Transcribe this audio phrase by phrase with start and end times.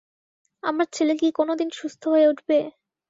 [0.63, 2.57] আমার ছেলে কি কোনোদিন সুস্থ হয়ে উঠবে?